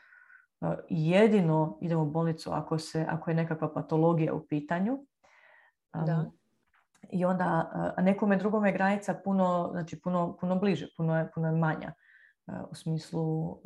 [0.89, 4.99] jedino idem u bolnicu ako, se, ako je nekakva patologija u pitanju.
[5.95, 6.25] Da.
[7.11, 11.49] I onda, a nekome drugome je granica puno, znači puno, puno bliže, puno je, puno
[11.49, 11.93] je manja.
[12.71, 13.61] U smislu,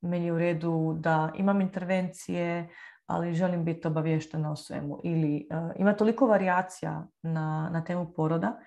[0.00, 2.68] meni je u redu da imam intervencije,
[3.06, 5.00] ali želim biti obavještena o svemu.
[5.04, 8.58] Ili ima toliko varijacija na, na temu poroda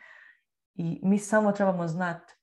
[0.76, 2.34] i mi samo trebamo znati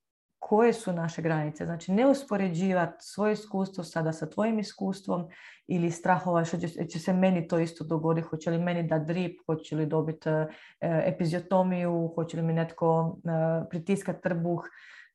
[0.41, 1.65] koje su naše granice.
[1.65, 5.29] Znači ne uspoređivati svoje iskustvo sada sa tvojim iskustvom
[5.67, 9.41] ili strahova što će, će se meni to isto dogoditi, hoće li meni da drip,
[9.47, 10.47] hoće li dobiti uh,
[10.81, 14.65] epiziotomiju, hoće li mi netko uh, pritiskat trbuh,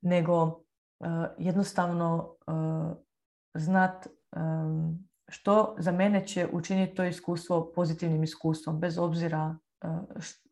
[0.02, 0.66] nego
[1.38, 2.36] jednostavno
[3.54, 4.08] znat
[5.28, 9.56] što za mene će učiniti to iskustvo pozitivnim iskustvom, bez obzira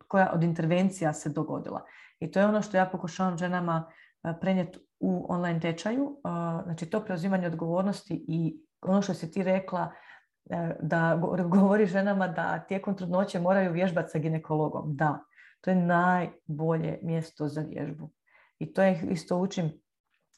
[0.07, 1.85] koja od intervencija se dogodila.
[2.19, 3.91] I to je ono što ja pokušavam ženama
[4.41, 6.17] prenijeti u online tečaju.
[6.63, 9.91] Znači to preuzimanje odgovornosti i ono što si ti rekla
[10.49, 11.19] e, da
[11.55, 14.95] govori ženama da tijekom trudnoće moraju vježbati sa ginekologom.
[14.95, 15.19] Da,
[15.61, 18.11] to je najbolje mjesto za vježbu.
[18.59, 19.71] I to je isto učim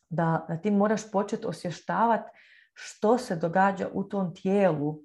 [0.09, 2.29] da, da ti moraš početi osvještavati
[2.73, 4.99] što se događa u tom tijelu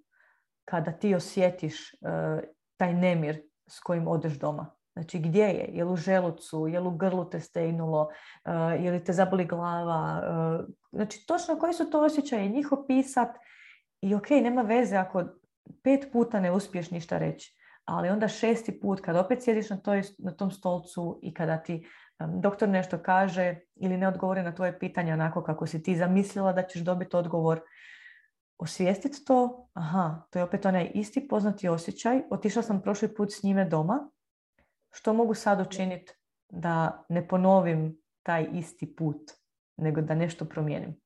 [0.64, 2.40] kada ti osjetiš uh,
[2.76, 4.79] taj nemir s kojim odeš doma.
[4.92, 5.68] Znači gdje je?
[5.72, 6.66] Je li u želucu?
[6.68, 8.08] Je li u grlu te stejnulo?
[8.44, 10.22] Uh, je li te zaboli glava?
[10.22, 12.48] Uh, znači točno koji su to osjećaje?
[12.48, 13.36] Njih opisat
[14.00, 15.24] i ok, nema veze ako
[15.82, 17.56] pet puta ne uspiješ ništa reći.
[17.84, 21.86] Ali onda šesti put kad opet sjediš na, toj, na tom stolcu i kada ti
[22.26, 26.62] doktor nešto kaže ili ne odgovori na tvoje pitanje onako kako si ti zamislila da
[26.62, 27.60] ćeš dobiti odgovor,
[28.58, 33.42] osvijestiti to, aha, to je opet onaj isti poznati osjećaj, otišla sam prošli put s
[33.42, 34.10] njime doma,
[34.90, 36.12] što mogu sad učiniti
[36.48, 39.30] da ne ponovim taj isti put,
[39.76, 41.00] nego da nešto promijenim.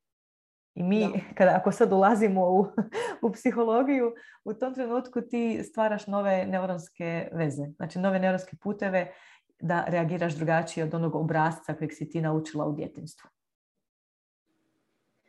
[0.75, 2.67] I mi, kada, ako sad ulazimo u,
[3.29, 9.13] u psihologiju, u tom trenutku ti stvaraš nove neuronske veze, znači nove neuronske puteve
[9.61, 13.31] da reagiraš drugačije od onog obrazca kojeg si ti naučila u djetinstvu.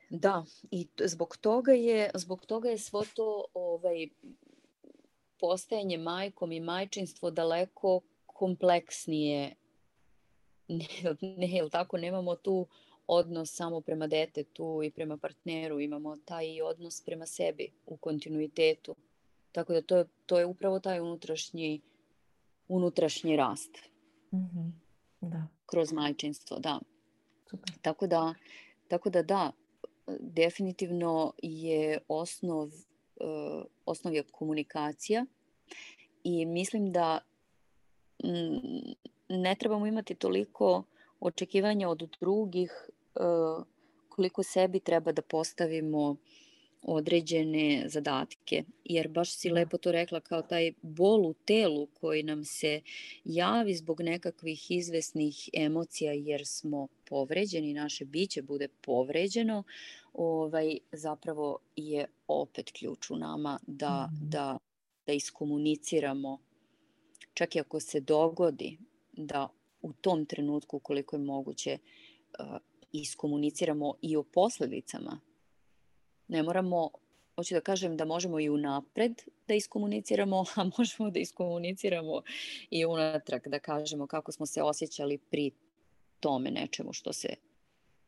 [0.10, 4.08] Da, i zbog toga je, zbog toga je svo to ovaj,
[5.40, 8.02] postajanje majkom i majčinstvo daleko
[8.36, 9.56] kompleksnije.
[10.68, 10.88] Ne,
[11.38, 12.68] ne, jel tako, nemamo tu
[13.08, 18.96] odnos samo prema detetu i prema partneru, imamo taj odnos prema sebi u kontinuitetu.
[19.52, 21.82] Tako da to to je upravo taj unutrašnji,
[22.68, 23.78] unutrašnji rast.
[24.34, 24.82] Mm-hmm.
[25.22, 25.48] Da.
[25.66, 26.80] Kroz majčinstvo, da.
[27.50, 27.74] Super.
[27.82, 28.34] Tako da,
[28.88, 29.52] tako da da,
[30.20, 35.26] definitivno je osnov, uh, osnov je komunikacija
[36.24, 37.35] i mislim da mm,
[39.30, 40.84] ne trebamo imati toliko
[41.20, 43.66] očekivanja od drugih uh,
[44.10, 46.16] koliko sebi treba da postavimo
[46.82, 48.64] određene zadatke.
[48.84, 49.56] Jer baš si da.
[49.56, 52.82] lepo to rekla kao taj bol u telu koji nam se
[53.24, 59.64] javi zbog nekakvih izvesnih emocija jer smo povređeni, naše biće bude povređeno,
[60.14, 64.30] ovaj, zapravo je opet ključ u nama da, mm.
[64.30, 64.58] da,
[65.08, 66.40] da iskomuniciramo.
[67.36, 68.78] Čak i ako se dogodi
[69.14, 69.50] da
[69.82, 71.78] u tom trenutku koliko je moguće
[72.40, 72.58] uh,
[72.92, 75.20] iskomuniciramo i o posledicama
[76.28, 76.90] Ne moramo,
[77.36, 82.22] hoću da kažem da možemo i unapred da iskomuniciramo, a možemo da iskomuniciramo
[82.70, 85.52] i unatrag, da kažemo kako smo se osjećali pri
[86.20, 87.36] tome nečemu što se,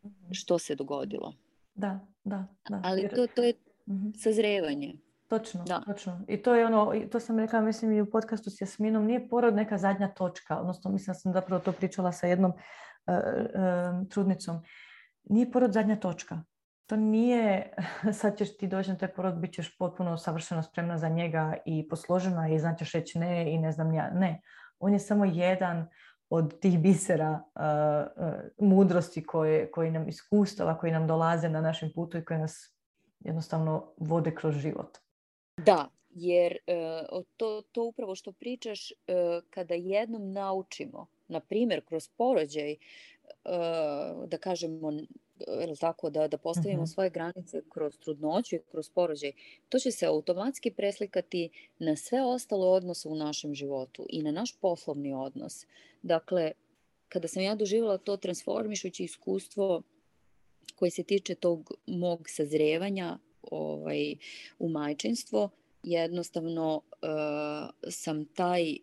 [0.06, 0.32] mhm.
[0.32, 1.34] što se dogodilo.
[1.76, 2.82] Da, da, da.
[2.84, 3.54] Ali to, to je
[3.88, 4.14] mm-hmm.
[4.14, 4.94] sazrevanje.
[5.28, 5.82] Točno, da.
[5.86, 6.22] točno.
[6.28, 9.56] I to je ono, to sam rekla, mislim i u podcastu s Jasminom, nije porod
[9.56, 14.60] neka zadnja točka, odnosno mislim da sam zapravo to pričala sa jednom uh, uh, trudnicom.
[15.24, 16.44] Nije porod zadnja točka
[16.88, 17.74] to nije,
[18.20, 21.88] sad ćeš ti doći na taj porod, bit ćeš potpuno savršeno spremna za njega i
[21.90, 24.10] posložena i znaćeš reći ne i ne znam ja.
[24.10, 24.42] Ne,
[24.80, 25.88] on je samo jedan
[26.30, 28.34] od tih bisera uh, uh,
[28.70, 32.78] mudrosti koje, koji nam iskustava, koji nam dolaze na našem putu i koji nas
[33.20, 34.98] jednostavno vode kroz život.
[35.58, 39.16] Da, jer uh, to, to upravo što pričaš, uh,
[39.50, 44.92] kada jednom naučimo, na primjer kroz porođaj, uh, da kažemo
[45.64, 46.94] ili tako, da, da postavimo uh-huh.
[46.94, 49.32] svoje granice kroz trudnoću i kroz porođaj,
[49.70, 51.50] to će se automatski preslikati
[51.80, 55.66] na sve ostale odnose u našem životu i na naš poslovni odnos.
[56.02, 56.52] Dakle,
[57.10, 59.82] kada sam ja doživjela to transformišući iskustvo
[60.76, 63.18] koji se tiče tog mog sazrevanja
[63.52, 64.16] ovaj,
[64.60, 65.50] u majčinstvo,
[65.84, 68.78] jednostavno uh, sam taj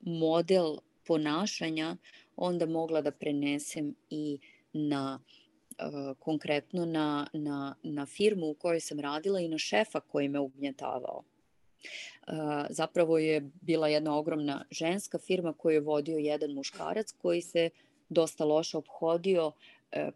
[0.00, 0.76] model
[1.06, 1.96] ponašanja
[2.36, 4.38] onda mogla da prenesem i
[4.72, 10.28] na uh, konkretno na, na, na firmu u kojoj sam radila i na šefa koji
[10.28, 11.22] me ugnjetavao.
[11.22, 12.34] Uh,
[12.70, 17.70] zapravo je bila jedna ogromna ženska firma koju je vodio jedan muškarac koji se
[18.08, 19.52] dosta loše obhodio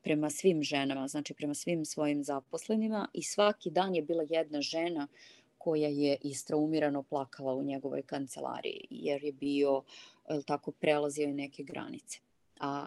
[0.03, 5.09] prema svim ženama, znači prema svim svojim zaposlenima i svaki dan je bila jedna žena
[5.59, 9.83] koja je istraumirano plakala u njegovoj kancelariji jer je bio,
[10.47, 12.19] tako, prelazio je neke granice.
[12.61, 12.87] A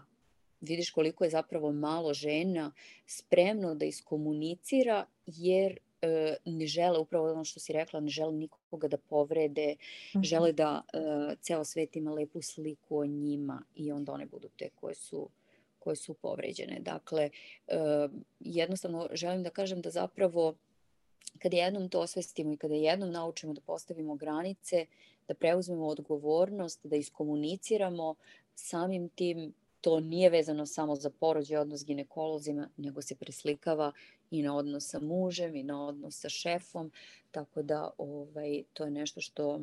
[0.62, 2.72] vidiš koliko je zapravo malo žena
[3.06, 8.88] spremno da iskomunicira jer e, ne žele, upravo ono što si rekla, ne žele nikoga
[8.88, 10.24] da povrede, mm -hmm.
[10.24, 14.70] žele da e, ceo svet ima lepu sliku o njima i onda one budu te
[14.76, 15.30] koje su
[15.88, 16.80] koje su povređene.
[16.80, 17.30] Dakle,
[18.40, 20.56] jednostavno želim da kažem da zapravo
[21.40, 24.86] kada jednom to osvestimo i kada jednom naučimo da postavimo granice,
[25.28, 28.16] da preuzmemo odgovornost, da iskomuniciramo,
[28.56, 33.92] samim tim to nije vezano samo za porođaj odnos ginekolozima, nego se preslikava
[34.32, 36.92] i na odnos sa mužem i na odnos sa šefom,
[37.32, 39.62] tako da ovaj, to je nešto što,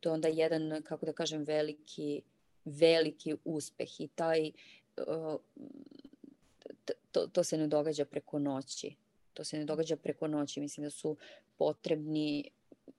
[0.00, 2.22] to je onda jedan, kako da kažem, veliki,
[2.64, 4.50] veliki uspeh i taj
[7.12, 8.94] to, to se ne događa preko noći.
[9.34, 10.60] To se ne događa preko noći.
[10.60, 11.16] Mislim da su
[11.56, 12.50] potrebni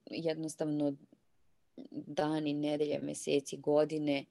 [0.05, 0.93] jednostavno
[1.91, 4.25] dani, nedelje, meseci, godine,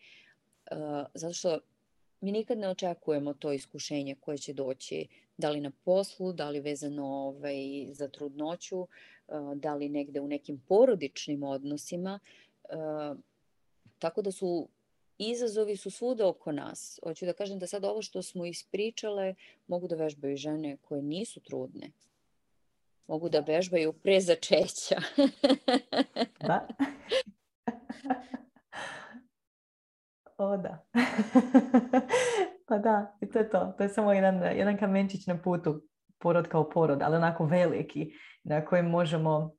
[1.15, 1.59] zato što
[2.21, 5.07] mi nikad ne očekujemo to iskušenje koje će doći,
[5.37, 7.57] da li na poslu, da li vezano ovaj,
[7.93, 8.87] za trudnoću,
[9.55, 12.21] da li negde u nekim porodičnim odnosima.
[13.99, 14.69] Tako da su
[15.19, 17.01] izazovi su svuda oko nas.
[17.03, 19.35] Hoću da kažem da sad ovo što smo ispričale
[19.67, 21.91] mogu da vežbaju žene koje nisu trudne.
[23.07, 25.01] Mogu da vežbaju pre začeća.
[26.49, 26.69] da.
[30.39, 30.87] o da.
[32.69, 33.75] pa da, i to je to.
[33.79, 35.83] To je samo jedan, jedan kamenčić na putu
[36.19, 38.13] porod kao porod, ali onako veliki
[38.43, 39.55] na kojem možemo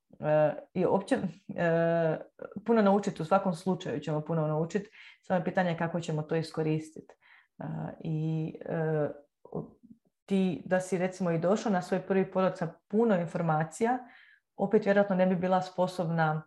[0.73, 2.17] i uopće e,
[2.65, 4.89] puno naučiti, u svakom slučaju ćemo puno naučiti,
[5.21, 7.13] samo je pitanje kako ćemo to iskoristiti.
[7.59, 7.63] E,
[7.99, 9.07] I e,
[10.25, 13.97] ti da si recimo i došao na svoj prvi porod sa puno informacija,
[14.55, 16.43] opet vjerojatno ne bi bila sposobna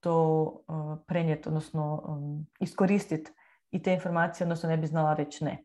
[0.00, 0.64] to
[1.06, 2.02] prenijeti, odnosno
[2.60, 3.30] iskoristiti
[3.70, 5.64] i te informacije, odnosno ne bi znala reći ne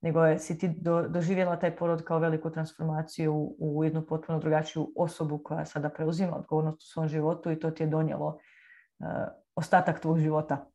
[0.00, 4.92] nego je, si ti do, doživjela taj porod kao veliku transformaciju u jednu potpuno drugačiju
[4.96, 9.06] osobu koja sada preuzima odgovornost u svom životu i to ti je donijelo uh,
[9.54, 10.66] ostatak tvog života.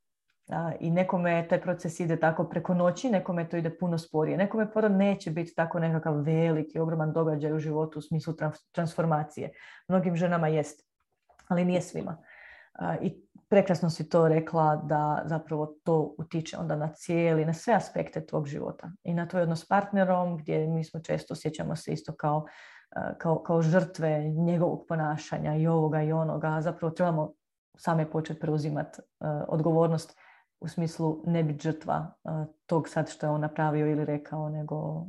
[0.48, 4.38] Uh, I nekome taj proces ide tako preko noći, nekome to ide puno sporije.
[4.38, 8.34] Nekome porod neće biti tako nekakav veliki, ogroman događaj u životu u smislu
[8.72, 9.52] transformacije.
[9.88, 10.88] Mnogim ženama jest,
[11.48, 12.18] ali nije svima.
[13.02, 18.26] I prekrasno si to rekla da zapravo to utiče onda na cijeli, na sve aspekte
[18.26, 18.92] tvog života.
[19.04, 22.46] I na tvoj odnos s partnerom gdje mi smo često osjećamo se isto kao,
[23.18, 26.62] kao, kao žrtve njegovog ponašanja i ovoga i onoga.
[26.62, 27.34] Zapravo trebamo
[27.78, 29.00] same početi preuzimati
[29.48, 30.18] odgovornost
[30.60, 32.14] u smislu ne biti žrtva
[32.66, 35.06] tog sad što je on napravio ili rekao, nego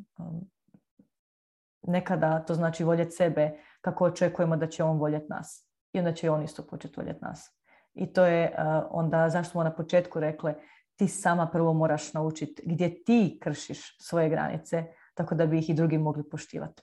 [1.83, 5.69] nekada to znači voljeti sebe kako očekujemo da će on voljeti nas.
[5.93, 7.56] I onda će on isto početi voljeti nas.
[7.97, 8.55] I to je
[8.91, 10.55] onda zašto smo na početku rekle
[10.97, 14.85] ti sama prvo moraš naučiti gdje ti kršiš svoje granice
[15.15, 16.83] tako da bi ih i drugi mogli poštivati.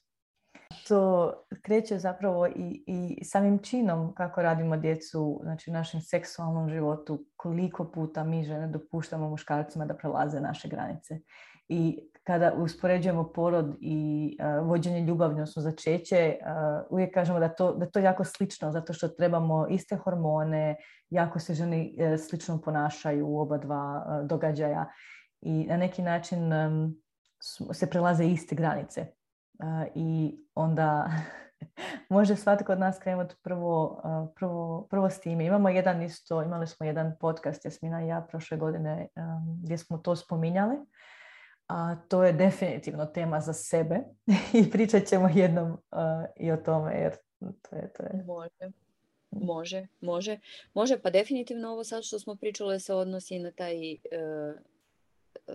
[0.88, 7.26] To kreće zapravo i, i samim činom kako radimo djecu, znači u našem seksualnom životu,
[7.36, 11.20] koliko puta mi žene dopuštamo muškarcima da prelaze naše granice.
[11.74, 17.74] I kada uspoređujemo porod i uh, vođenje ljubavlje, odnosno začeće, uh, uvijek kažemo da to,
[17.74, 20.76] da to je jako slično, zato što trebamo iste hormone,
[21.10, 24.92] jako se ženi uh, slično ponašaju u oba dva događaja
[25.42, 26.96] i na neki način um,
[27.74, 29.06] se prelaze iste granice.
[29.96, 31.08] I onda
[32.10, 34.02] može svatko od nas krenuti prvo,
[34.36, 35.46] prvo, prvo s time.
[35.46, 39.98] Imamo jedan isto, imali smo jedan podcast, Jasmina i ja, prošle godine um, gdje smo
[39.98, 40.78] to spominjali
[41.68, 43.99] a to je definitivno tema za sebe
[44.59, 45.78] i pričat ćemo jednom uh,
[46.36, 48.24] i o tome jer to je, to je...
[48.28, 48.72] Može.
[49.32, 50.39] Može, može.
[50.74, 54.55] Može, pa definitivno ovo sad što smo pričale se odnosi na taj uh,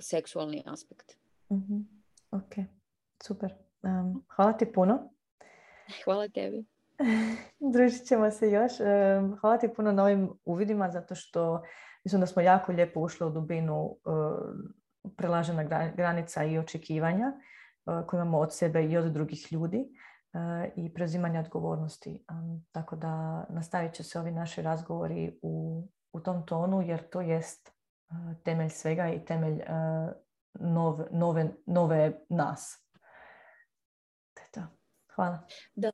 [0.00, 1.16] seksualni aspekt.
[1.52, 1.88] Mm-hmm.
[2.30, 2.66] Ok,
[3.22, 3.54] super.
[3.82, 5.11] Um, hvala ti puno.
[6.04, 6.64] Hvala tebi.
[7.72, 8.72] Družit ćemo se još.
[8.80, 11.62] Um, hvala ti puno na ovim uvidima zato što
[12.04, 13.94] mislim da smo jako lijepo ušli u dubinu uh,
[15.16, 17.32] prelažena granica i očekivanja.
[17.84, 19.88] koju imamo od sebe i od drugih ljudi
[20.76, 22.24] i preuzimanja odgovornosti.
[22.72, 27.70] Tako da nastavit će se ovi naši razgovori u, u tom tonu jer to jest
[28.44, 29.61] temelj svega i temelj
[30.55, 32.88] nove, nove, nove nas.
[35.18, 35.38] Hvala.
[35.74, 35.90] Da,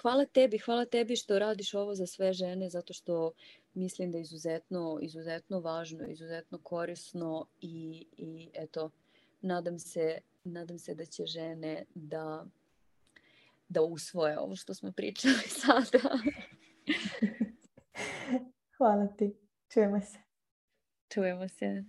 [0.00, 3.32] hvala tebi, hvala tebi što radiš ovo za sve žene zato što
[3.74, 8.90] mislim da je izuzetno, izuzetno važno, izuzetno korisno i, i eto,
[9.40, 12.46] nadam se, nadam se da će žene da,
[13.68, 16.18] da usvoje ovo što smo pričali sada.
[18.76, 19.34] Hvala ti.
[19.68, 20.18] Čujemo se.
[21.08, 21.84] Čujemo se.